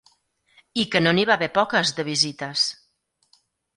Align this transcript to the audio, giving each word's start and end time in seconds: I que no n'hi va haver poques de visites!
I 0.83 0.85
que 0.95 1.01
no 1.03 1.13
n'hi 1.17 1.25
va 1.31 1.37
haver 1.39 1.51
poques 1.59 1.93
de 1.99 2.07
visites! 2.11 2.67